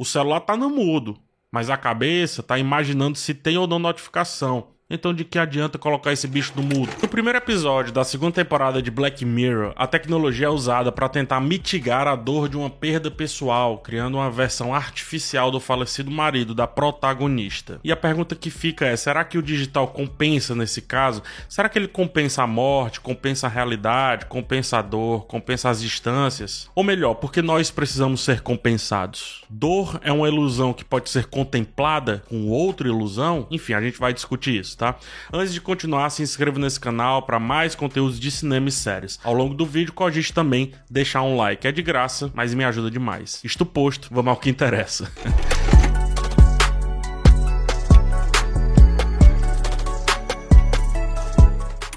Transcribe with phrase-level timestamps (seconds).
[0.00, 1.22] O celular tá no mudo,
[1.52, 4.74] mas a cabeça tá imaginando se tem ou não notificação.
[4.90, 6.90] Então de que adianta colocar esse bicho no mudo?
[7.00, 11.40] No primeiro episódio da segunda temporada de Black Mirror, a tecnologia é usada para tentar
[11.40, 16.66] mitigar a dor de uma perda pessoal, criando uma versão artificial do falecido marido da
[16.66, 17.78] protagonista.
[17.84, 21.22] E a pergunta que fica é: será que o digital compensa nesse caso?
[21.48, 26.68] Será que ele compensa a morte, compensa a realidade, compensa a dor, compensa as distâncias?
[26.74, 29.44] Ou melhor, porque nós precisamos ser compensados?
[29.48, 33.46] Dor é uma ilusão que pode ser contemplada com outra ilusão?
[33.52, 34.96] Enfim, a gente vai discutir isso tá?
[35.30, 39.20] Antes de continuar, se inscreva nesse canal para mais conteúdos de cinema e séries.
[39.22, 41.66] Ao longo do vídeo, cogite também deixar um like.
[41.66, 43.40] É de graça, mas me ajuda demais.
[43.44, 45.12] Isto posto, vamos ao que interessa.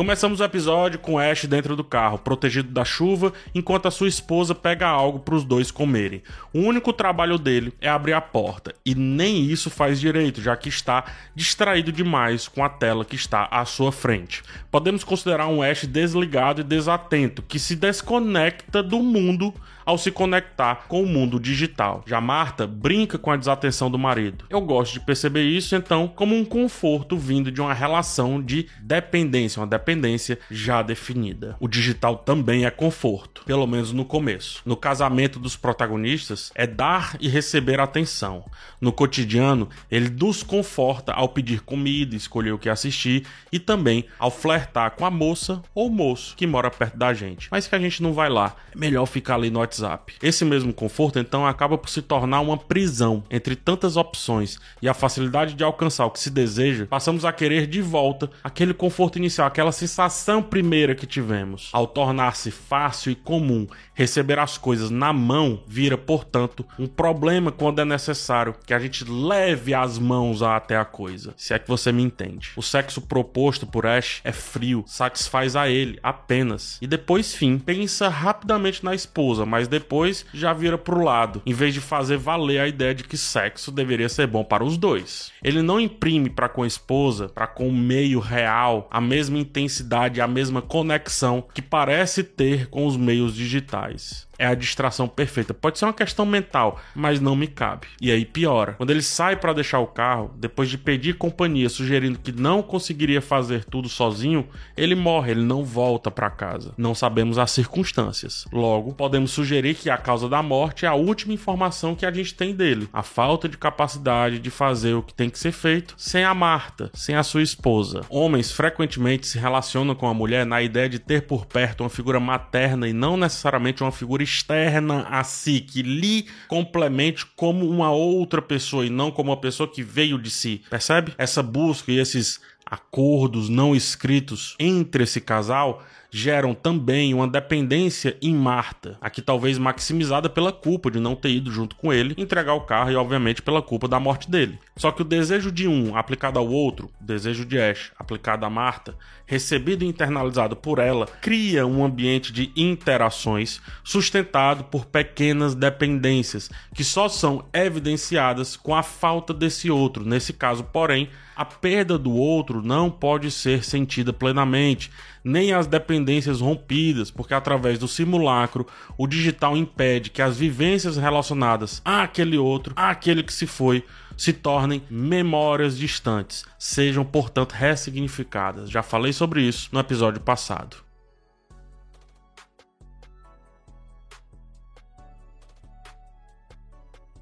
[0.03, 4.53] Começamos o episódio com Ash dentro do carro, protegido da chuva, enquanto a sua esposa
[4.53, 6.21] pega algo para os dois comerem.
[6.53, 10.67] O único trabalho dele é abrir a porta, e nem isso faz direito, já que
[10.67, 14.43] está distraído demais com a tela que está à sua frente.
[14.69, 19.53] Podemos considerar um Ash desligado e desatento, que se desconecta do mundo
[19.85, 22.03] ao se conectar com o mundo digital.
[22.05, 24.45] Já Marta brinca com a desatenção do marido.
[24.49, 29.59] Eu gosto de perceber isso então como um conforto vindo de uma relação de dependência,
[29.59, 31.55] uma dependência já definida.
[31.59, 34.61] O digital também é conforto, pelo menos no começo.
[34.65, 38.45] No casamento dos protagonistas é dar e receber atenção.
[38.79, 44.31] No cotidiano, ele nos conforta ao pedir comida, escolher o que assistir e também ao
[44.31, 47.47] flertar com a moça ou moço que mora perto da gente.
[47.51, 48.55] Mas que a gente não vai lá.
[48.73, 50.13] É melhor ficar ali no WhatsApp.
[50.21, 54.93] Esse mesmo conforto então acaba por se tornar uma prisão entre tantas opções e a
[54.93, 59.47] facilidade de alcançar o que se deseja, passamos a querer de volta aquele conforto inicial,
[59.47, 61.69] aquela sensação primeira que tivemos.
[61.73, 67.79] Ao tornar-se fácil e comum receber as coisas na mão, vira, portanto, um problema quando
[67.79, 71.33] é necessário que a gente leve as mãos até a coisa.
[71.37, 72.51] Se é que você me entende.
[72.55, 76.77] O sexo proposto por Ash é frio, satisfaz a ele apenas.
[76.81, 81.53] E depois, fim, pensa rapidamente na esposa, mas mas depois já vira pro lado, em
[81.53, 85.31] vez de fazer valer a ideia de que sexo deveria ser bom para os dois.
[85.41, 90.19] Ele não imprime para com a esposa, para com o meio real, a mesma intensidade,
[90.19, 95.53] a mesma conexão que parece ter com os meios digitais é a distração perfeita.
[95.53, 97.87] Pode ser uma questão mental, mas não me cabe.
[98.01, 98.73] E aí piora.
[98.73, 103.21] Quando ele sai para deixar o carro, depois de pedir companhia, sugerindo que não conseguiria
[103.21, 106.73] fazer tudo sozinho, ele morre, ele não volta para casa.
[106.77, 108.45] Não sabemos as circunstâncias.
[108.51, 112.33] Logo, podemos sugerir que a causa da morte é a última informação que a gente
[112.33, 116.23] tem dele, a falta de capacidade de fazer o que tem que ser feito sem
[116.23, 118.01] a Marta, sem a sua esposa.
[118.09, 122.19] Homens frequentemente se relacionam com a mulher na ideia de ter por perto uma figura
[122.19, 128.41] materna e não necessariamente uma figura externa a si, que lhe complemente como uma outra
[128.41, 130.63] pessoa e não como uma pessoa que veio de si.
[130.69, 131.13] Percebe?
[131.17, 135.83] Essa busca e esses acordos não escritos entre esse casal
[136.13, 141.51] geram também uma dependência em Marta, aqui talvez maximizada pela culpa de não ter ido
[141.51, 144.59] junto com ele, entregar o carro e obviamente pela culpa da morte dele.
[144.77, 148.49] Só que o desejo de um aplicado ao outro, o desejo de Ash aplicado a
[148.49, 156.47] Marta, recebido e internalizado por ela, cria um ambiente de interações sustentado por pequenas dependências
[156.75, 160.05] que só são evidenciadas com a falta desse outro.
[160.05, 164.91] Nesse caso, porém, a perda do outro não pode ser sentida plenamente,
[165.23, 168.67] nem as dependências rompidas, porque através do simulacro
[168.97, 173.83] o digital impede que as vivências relacionadas àquele outro, àquele que se foi,
[174.17, 178.69] se tornem memórias distantes, sejam portanto ressignificadas.
[178.69, 180.77] Já falei sobre isso no episódio passado.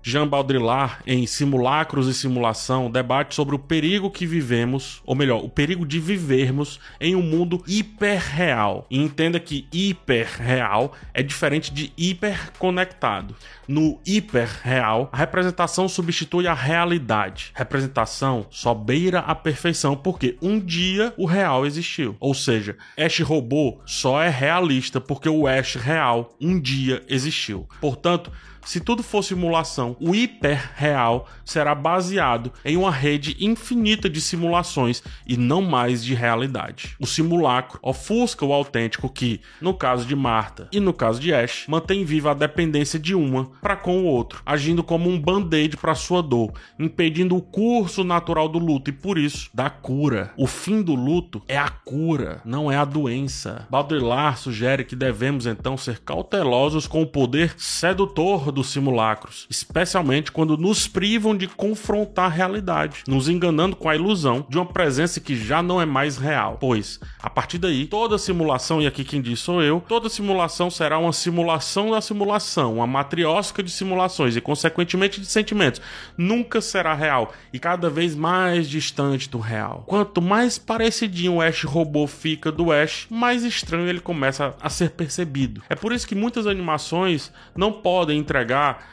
[0.03, 5.49] Jean Baudrillard, em Simulacros e Simulação, debate sobre o perigo que vivemos, ou melhor, o
[5.49, 8.85] perigo de vivermos em um mundo hiperreal.
[8.89, 13.35] E entenda que hiperreal é diferente de hiperconectado.
[13.67, 17.51] No hiperreal, a representação substitui a realidade.
[17.53, 22.15] Representação só beira a perfeição porque um dia o real existiu.
[22.19, 27.67] Ou seja, Ash robô só é realista porque o Ash real um dia existiu.
[27.79, 28.31] Portanto,
[28.65, 35.35] se tudo for simulação, o hiperreal será baseado em uma rede infinita de simulações e
[35.35, 36.95] não mais de realidade.
[36.99, 41.65] O simulacro ofusca o autêntico que, no caso de Marta e no caso de Ash,
[41.67, 45.95] mantém viva a dependência de uma para com o outro, agindo como um band-aid para
[45.95, 50.33] sua dor, impedindo o curso natural do luto e por isso da cura.
[50.37, 53.67] O fim do luto é a cura, não é a doença.
[53.69, 60.57] Baudrillard sugere que devemos então ser cautelosos com o poder sedutor dos simulacros, especialmente quando
[60.57, 65.35] nos privam de confrontar a realidade, nos enganando com a ilusão de uma presença que
[65.35, 66.57] já não é mais real.
[66.59, 70.97] Pois, a partir daí, toda simulação, e aqui quem diz sou eu, toda simulação será
[70.97, 75.81] uma simulação da simulação, uma matriosca de simulações e, consequentemente, de sentimentos.
[76.17, 79.83] Nunca será real e cada vez mais distante do real.
[79.87, 84.91] Quanto mais parecidinho o Ash robô fica do Ash, mais estranho ele começa a ser
[84.91, 85.61] percebido.
[85.69, 88.40] É por isso que muitas animações não podem entregar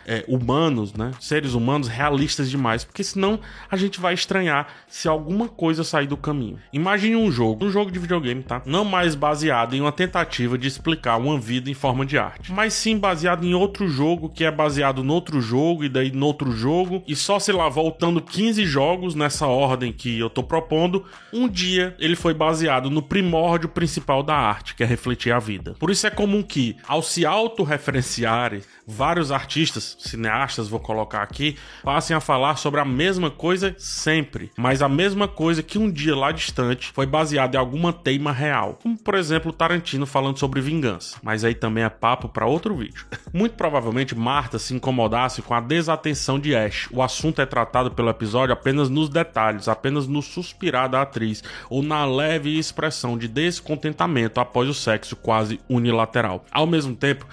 [0.06, 3.40] é, humanos, né, seres humanos realistas demais, porque senão
[3.70, 6.58] a gente vai estranhar se alguma coisa sair do caminho.
[6.72, 8.62] Imagine um jogo, um jogo de videogame, tá?
[8.64, 12.74] Não mais baseado em uma tentativa de explicar uma vida em forma de arte, mas
[12.74, 16.52] sim baseado em outro jogo que é baseado no outro jogo e daí no outro
[16.52, 21.48] jogo e só se lá voltando 15 jogos nessa ordem que eu tô propondo, um
[21.48, 25.74] dia ele foi baseado no primórdio principal da arte, que é refletir a vida.
[25.78, 32.16] Por isso é comum que, ao se autorreferenciarem, vários artistas, cineastas, vou colocar aqui, passem
[32.16, 36.32] a falar sobre a mesma coisa sempre, mas a mesma coisa que um dia lá
[36.32, 41.44] distante foi baseada em alguma teima real, como por exemplo Tarantino falando sobre vingança, mas
[41.44, 43.06] aí também é papo para outro vídeo.
[43.32, 46.88] Muito provavelmente Marta se incomodasse com a desatenção de Ash.
[46.90, 51.82] O assunto é tratado pelo episódio apenas nos detalhes, apenas no suspirar da atriz ou
[51.82, 56.44] na leve expressão de descontentamento após o sexo quase unilateral.
[56.50, 57.26] Ao mesmo tempo,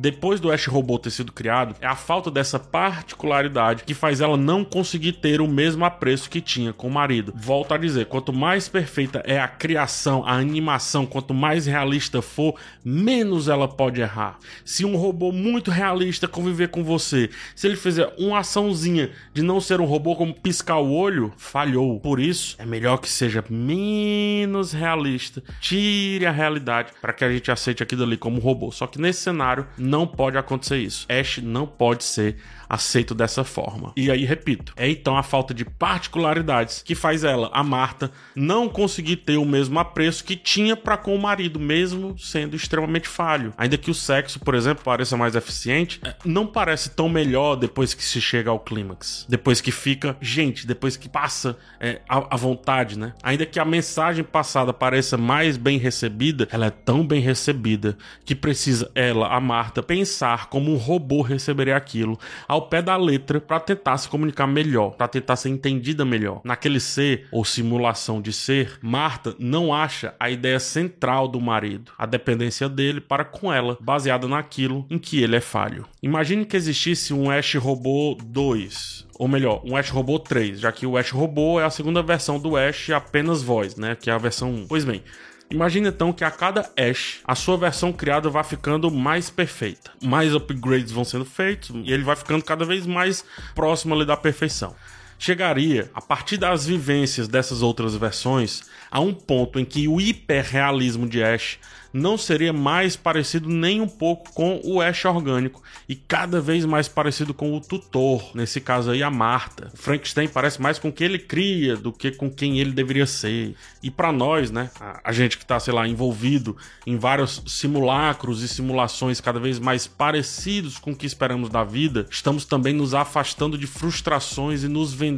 [0.00, 4.36] depois do Ash Robô ter sido criado, é a falta dessa particularidade que faz ela
[4.36, 7.34] não conseguir ter o mesmo apreço que tinha com o marido.
[7.36, 12.54] Volto a dizer, quanto mais perfeita é a criação, a animação, quanto mais realista for,
[12.82, 14.38] menos ela pode errar.
[14.64, 19.60] Se um robô muito realista conviver com você, se ele fizer uma açãozinha de não
[19.60, 22.00] ser um robô como piscar o olho, falhou.
[22.00, 25.42] Por isso, é melhor que seja menos realista.
[25.60, 28.72] Tire a realidade para que a gente aceite aquilo ali como robô.
[28.72, 31.04] Só que nesse cenário, não pode acontecer isso.
[31.08, 32.36] Ash não pode ser
[32.70, 33.92] aceito dessa forma.
[33.96, 38.68] E aí, repito, é então a falta de particularidades que faz ela, a Marta, não
[38.68, 43.52] conseguir ter o mesmo apreço que tinha para com o marido, mesmo sendo extremamente falho.
[43.58, 47.92] Ainda que o sexo, por exemplo, pareça mais eficiente, é, não parece tão melhor depois
[47.92, 49.26] que se chega ao clímax.
[49.28, 53.14] Depois que fica, gente, depois que passa é, a, a vontade, né?
[53.20, 58.36] Ainda que a mensagem passada pareça mais bem recebida, ela é tão bem recebida que
[58.36, 63.40] precisa ela, a Marta, pensar como um robô receberia aquilo ao ao pé da letra
[63.40, 66.42] para tentar se comunicar melhor, para tentar ser entendida melhor.
[66.44, 72.04] Naquele ser ou simulação de ser, Marta não acha a ideia central do marido, a
[72.04, 75.86] dependência dele para com ela, baseada naquilo em que ele é falho.
[76.02, 80.86] Imagine que existisse um Ash Robô 2, ou melhor, um Ash Robô 3, já que
[80.86, 84.18] o Ash Robô é a segunda versão do Ash apenas voz, né, que é a
[84.18, 84.66] versão 1.
[84.66, 85.02] Pois bem,
[85.50, 89.90] Imagine então que a cada Ash, a sua versão criada vai ficando mais perfeita.
[90.00, 93.24] Mais upgrades vão sendo feitos e ele vai ficando cada vez mais
[93.54, 94.76] próximo ali da perfeição.
[95.22, 101.06] Chegaria, a partir das vivências dessas outras versões, a um ponto em que o hiperrealismo
[101.06, 101.58] de Ash
[101.92, 106.88] não seria mais parecido nem um pouco com o Ash orgânico e cada vez mais
[106.88, 109.70] parecido com o tutor, nesse caso aí a Marta.
[109.74, 113.06] O Frankenstein parece mais com o que ele cria do que com quem ele deveria
[113.06, 113.56] ser.
[113.82, 114.70] E para nós, né,
[115.02, 116.56] a, gente que tá, sei lá, envolvido
[116.86, 122.06] em vários simulacros e simulações cada vez mais parecidos com o que esperamos da vida,
[122.08, 125.09] estamos também nos afastando de frustrações e nos vendendo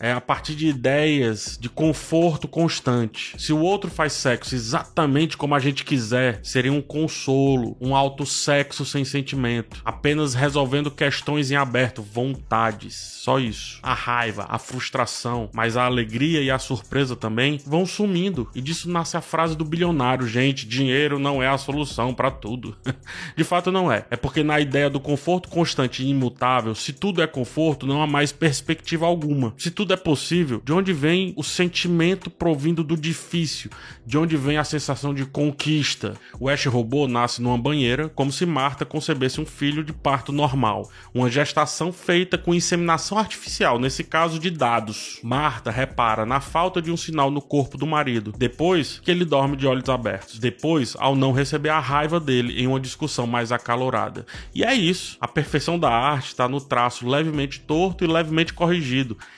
[0.00, 3.34] é, a partir de ideias de conforto constante.
[3.38, 8.26] Se o outro faz sexo exatamente como a gente quiser, seria um consolo, um alto
[8.26, 13.78] sexo sem sentimento, apenas resolvendo questões em aberto, vontades, só isso.
[13.82, 18.48] A raiva, a frustração, mas a alegria e a surpresa também vão sumindo.
[18.54, 22.76] E disso nasce a frase do bilionário, gente, dinheiro não é a solução para tudo.
[23.36, 24.06] de fato não é.
[24.10, 28.06] É porque na ideia do conforto constante e imutável, se tudo é conforto, não há
[28.06, 29.54] mais perspectiva alguma.
[29.58, 33.70] Se tudo é possível, de onde vem o sentimento provindo do difícil?
[34.06, 36.14] De onde vem a sensação de conquista?
[36.38, 40.90] O Ash robô nasce numa banheira, como se Marta concebesse um filho de parto normal,
[41.12, 45.18] uma gestação feita com inseminação artificial, nesse caso de dados.
[45.22, 49.56] Marta repara na falta de um sinal no corpo do marido, depois que ele dorme
[49.56, 54.24] de olhos abertos, depois ao não receber a raiva dele em uma discussão mais acalorada.
[54.54, 58.85] E é isso, a perfeição da arte está no traço levemente torto e levemente corrigido,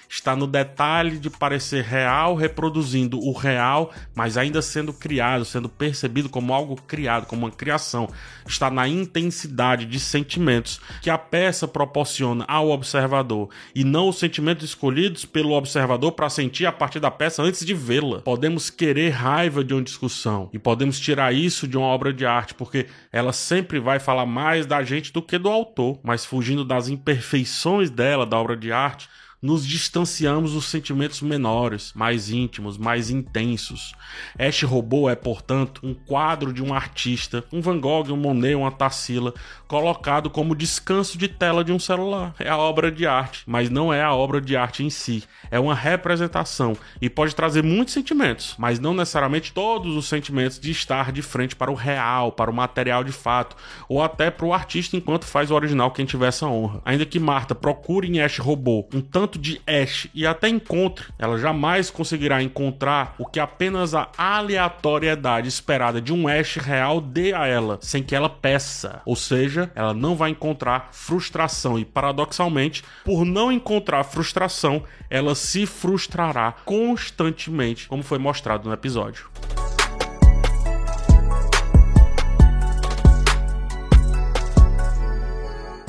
[0.09, 6.29] está no detalhe de parecer real reproduzindo o real, mas ainda sendo criado, sendo percebido
[6.29, 8.09] como algo criado, como uma criação.
[8.47, 14.65] Está na intensidade de sentimentos que a peça proporciona ao observador e não os sentimentos
[14.65, 18.21] escolhidos pelo observador para sentir a partir da peça antes de vê-la.
[18.21, 22.55] Podemos querer raiva de uma discussão e podemos tirar isso de uma obra de arte
[22.55, 26.89] porque ela sempre vai falar mais da gente do que do autor, mas fugindo das
[26.89, 29.09] imperfeições dela, da obra de arte,
[29.41, 33.95] nos distanciamos dos sentimentos menores, mais íntimos, mais intensos.
[34.39, 38.73] Este robô é, portanto, um quadro de um artista, um Van Gogh, um Monet, uma
[38.73, 39.33] Tarsila,
[39.67, 42.35] colocado como descanso de tela de um celular.
[42.39, 45.23] É a obra de arte, mas não é a obra de arte em si.
[45.51, 50.71] É uma representação e pode trazer muitos sentimentos, mas não necessariamente todos os sentimentos de
[50.71, 53.57] estar de frente para o real, para o material de fato,
[53.89, 56.81] ou até para o artista enquanto faz o original quem tiver essa honra.
[56.85, 61.37] Ainda que Marta procure em Ash Robô um tanto de Ash e até encontre, ela
[61.37, 67.49] jamais conseguirá encontrar o que apenas a aleatoriedade esperada de um Ash real dê a
[67.49, 69.03] ela, sem que ela peça.
[69.05, 75.67] Ou seja, ela não vai encontrar frustração e, paradoxalmente, por não encontrar frustração, ela se
[75.67, 79.29] frustrará constantemente, como foi mostrado no episódio.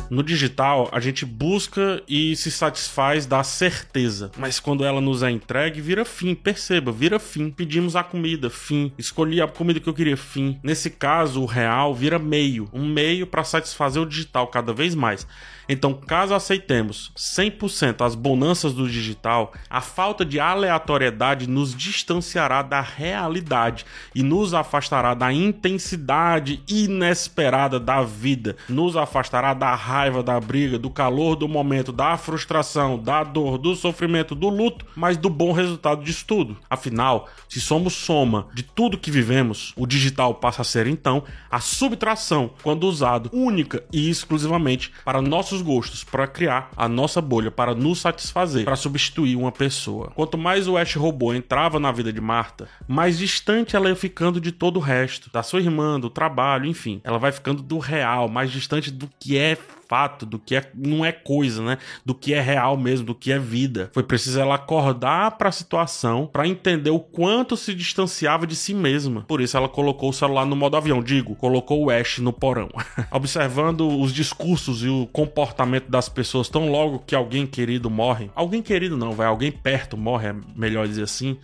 [0.09, 5.29] No digital, a gente busca e se satisfaz da certeza, mas quando ela nos é
[5.29, 6.33] entregue, vira fim.
[6.33, 7.51] Perceba, vira fim.
[7.51, 8.91] Pedimos a comida, fim.
[8.97, 10.59] Escolhi a comida que eu queria, fim.
[10.63, 15.27] Nesse caso, o real vira meio, um meio para satisfazer o digital cada vez mais.
[15.71, 22.81] Então, caso aceitemos 100% as bonanças do digital, a falta de aleatoriedade nos distanciará da
[22.81, 23.85] realidade
[24.15, 30.89] e nos afastará da intensidade inesperada da vida, nos afastará da raiva, da briga, do
[30.89, 36.03] calor do momento, da frustração, da dor, do sofrimento, do luto, mas do bom resultado
[36.03, 36.57] disso tudo.
[36.69, 41.59] Afinal, se somos soma de tudo que vivemos, o digital passa a ser então a
[41.59, 47.49] subtração quando usado única e exclusivamente para nossos nossos gostos, para criar a nossa bolha,
[47.49, 50.11] para nos satisfazer, para substituir uma pessoa.
[50.15, 54.39] Quanto mais o Ash robô entrava na vida de Marta, mais distante ela ia ficando
[54.39, 57.01] de todo o resto, da sua irmã, do trabalho, enfim.
[57.03, 59.57] Ela vai ficando do real, mais distante do que é
[59.89, 61.79] fato, do que é, não é coisa, né?
[62.05, 63.89] Do que é real mesmo, do que é vida.
[63.91, 68.73] Foi preciso ela acordar para a situação, para entender o quanto se distanciava de si
[68.73, 69.25] mesma.
[69.27, 72.69] Por isso ela colocou o celular no modo avião, digo, colocou o Ash no porão.
[73.11, 78.61] Observando os discursos e o comportamento das pessoas tão logo que alguém querido morre, alguém
[78.61, 81.37] querido não, vai alguém perto morre, é melhor dizer assim.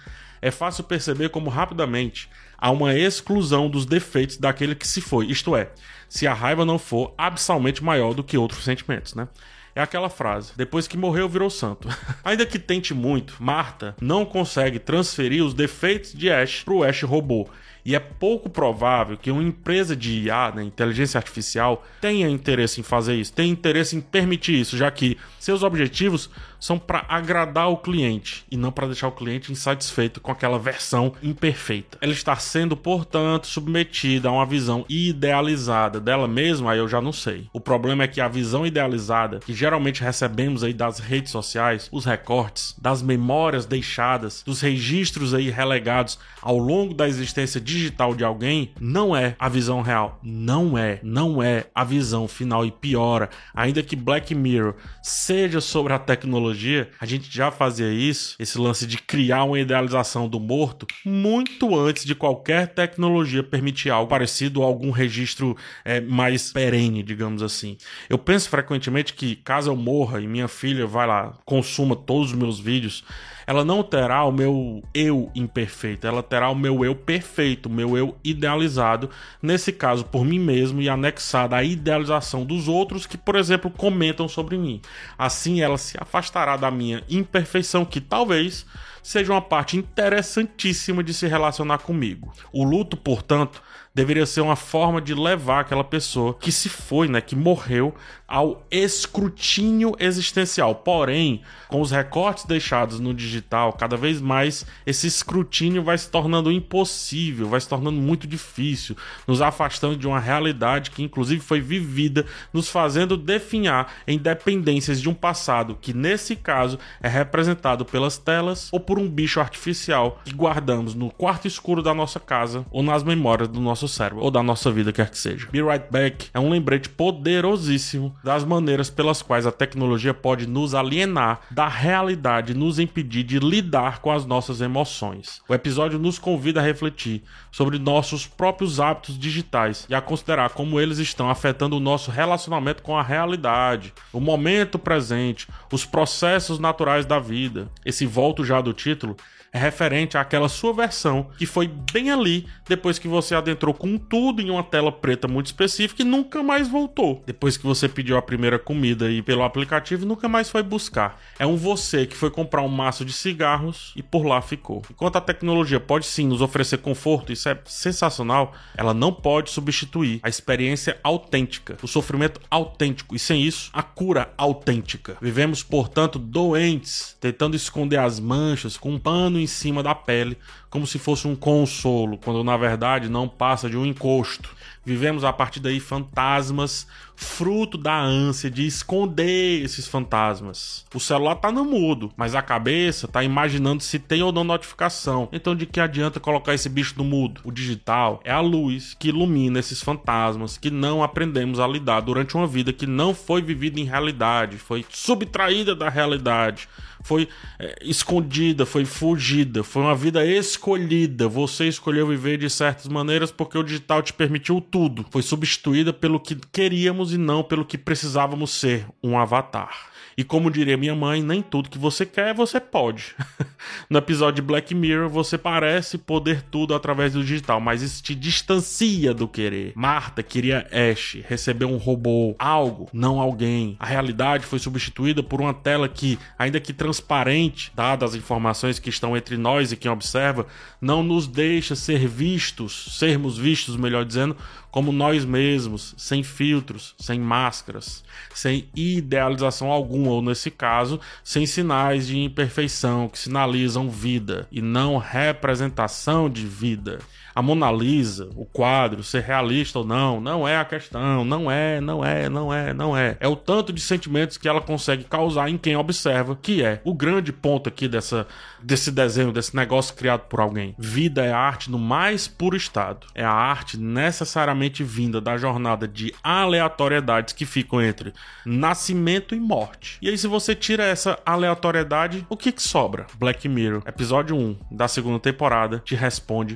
[0.46, 5.56] É fácil perceber como rapidamente há uma exclusão dos defeitos daquele que se foi, isto
[5.56, 5.72] é,
[6.08, 9.28] se a raiva não for absurdamente maior do que outros sentimentos, né?
[9.74, 11.90] É aquela frase: depois que morreu, virou santo.
[12.24, 17.50] Ainda que tente muito, Marta não consegue transferir os defeitos de Ash pro Ash robô
[17.86, 22.84] e é pouco provável que uma empresa de IA, né, inteligência artificial, tenha interesse em
[22.84, 27.78] fazer isso, tenha interesse em permitir isso, já que seus objetivos são para agradar o
[27.78, 31.98] cliente e não para deixar o cliente insatisfeito com aquela versão imperfeita.
[32.02, 37.12] Ela está sendo, portanto, submetida a uma visão idealizada dela mesma, aí eu já não
[37.12, 37.48] sei.
[37.54, 42.06] O problema é que a visão idealizada que geralmente recebemos aí das redes sociais, os
[42.06, 48.72] recortes, das memórias deixadas, dos registros aí relegados ao longo da existência digital de alguém,
[48.80, 50.20] não é a visão real.
[50.24, 55.94] Não é, não é a visão final e piora, ainda que Black Mirror seja sobre
[55.94, 60.40] a tecnologia mitologia, a gente já fazia isso, esse lance de criar uma idealização do
[60.40, 67.02] morto, muito antes de qualquer tecnologia permitir algo parecido a algum registro é, mais perene,
[67.02, 67.78] digamos assim.
[68.10, 72.38] Eu penso frequentemente que, caso eu morra e minha filha vai lá, consuma todos os
[72.38, 73.04] meus vídeos,
[73.48, 77.96] ela não terá o meu eu imperfeito, ela terá o meu eu perfeito, o meu
[77.96, 79.10] eu idealizado,
[79.42, 84.28] nesse caso por mim mesmo e anexada à idealização dos outros que, por exemplo, comentam
[84.28, 84.82] sobre mim.
[85.18, 85.96] Assim ela se
[86.36, 88.66] afastará da minha imperfeição, que talvez
[89.02, 92.34] seja uma parte interessantíssima de se relacionar comigo.
[92.52, 93.62] O luto, portanto,
[93.96, 97.96] deveria ser uma forma de levar aquela pessoa que se foi, né, que morreu,
[98.28, 100.76] ao escrutínio existencial.
[100.76, 106.52] Porém, com os recortes deixados no digital, cada vez mais esse escrutínio vai se tornando
[106.52, 108.98] impossível, vai se tornando muito difícil,
[109.28, 115.08] nos afastando de uma realidade que inclusive foi vivida, nos fazendo definhar em dependências de
[115.08, 120.34] um passado que nesse caso é representado pelas telas ou por um bicho artificial que
[120.34, 124.32] guardamos no quarto escuro da nossa casa ou nas memórias do nosso nosso cérebro ou
[124.32, 125.48] da nossa vida, quer que seja.
[125.52, 130.74] Be Right Back é um lembrete poderosíssimo das maneiras pelas quais a tecnologia pode nos
[130.74, 135.42] alienar da realidade, nos impedir de lidar com as nossas emoções.
[135.48, 140.80] O episódio nos convida a refletir sobre nossos próprios hábitos digitais e a considerar como
[140.80, 147.06] eles estão afetando o nosso relacionamento com a realidade, o momento presente, os processos naturais
[147.06, 147.70] da vida.
[147.86, 149.16] Esse volto já do título
[149.58, 154.50] referente àquela sua versão que foi bem ali depois que você adentrou com tudo em
[154.50, 157.24] uma tela preta muito específica e nunca mais voltou.
[157.26, 161.20] Depois que você pediu a primeira comida e pelo aplicativo nunca mais foi buscar.
[161.38, 164.82] É um você que foi comprar um maço de cigarros e por lá ficou.
[164.90, 170.20] Enquanto a tecnologia pode sim nos oferecer conforto, isso é sensacional, ela não pode substituir
[170.24, 175.18] a experiência autêntica, o sofrimento autêntico e sem isso, a cura autêntica.
[175.22, 180.38] Vivemos, portanto, doentes, tentando esconder as manchas com um pano em cima da pele,
[180.76, 184.54] como se fosse um consolo, quando na verdade não passa de um encosto.
[184.84, 190.86] Vivemos a partir daí fantasmas, fruto da ânsia de esconder esses fantasmas.
[190.94, 195.30] O celular tá no mudo, mas a cabeça tá imaginando se tem ou não notificação.
[195.32, 197.40] Então de que adianta colocar esse bicho no mudo?
[197.46, 202.36] O digital é a luz que ilumina esses fantasmas que não aprendemos a lidar durante
[202.36, 206.68] uma vida que não foi vivida em realidade, foi subtraída da realidade
[207.06, 207.30] foi
[207.60, 210.26] é, escondida, foi fugida, foi uma vida
[210.66, 211.28] escolhida.
[211.28, 215.06] Você escolheu viver de certas maneiras porque o digital te permitiu tudo.
[215.12, 219.92] Foi substituída pelo que queríamos e não pelo que precisávamos ser um avatar.
[220.18, 223.14] E como diria minha mãe, nem tudo que você quer você pode.
[223.90, 228.16] no episódio de Black Mirror, você parece poder tudo através do digital, mas isso te
[228.16, 229.74] distancia do querer.
[229.76, 233.76] Marta queria Ash, recebeu um robô, algo, não alguém.
[233.78, 238.90] A realidade foi substituída por uma tela que, ainda que transparente, dadas as informações que
[238.90, 240.48] estão entre nós e quem observa,
[240.80, 244.38] não nos deixa ser vistos, sermos vistos, melhor dizendo,
[244.76, 248.04] como nós mesmos, sem filtros, sem máscaras,
[248.34, 254.98] sem idealização alguma, ou nesse caso, sem sinais de imperfeição que sinalizam vida e não
[254.98, 257.00] representação de vida.
[257.36, 261.82] A Mona Lisa, o quadro, ser realista ou não, não é a questão, não é,
[261.82, 263.18] não é, não é, não é.
[263.20, 266.94] É o tanto de sentimentos que ela consegue causar em quem observa, que é o
[266.94, 268.26] grande ponto aqui dessa,
[268.64, 270.74] desse desenho, desse negócio criado por alguém.
[270.80, 273.06] Vida é arte no mais puro estado.
[273.14, 278.14] É a arte necessariamente vinda da jornada de aleatoriedades que ficam entre
[278.46, 279.98] nascimento e morte.
[280.02, 283.08] E aí, se você tira essa aleatoriedade, o que, que sobra?
[283.18, 286.56] Black Mirror, episódio 1 da segunda temporada, te responde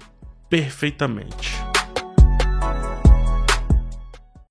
[0.50, 1.79] perfeitamente.